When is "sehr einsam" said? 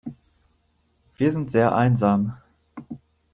1.51-2.35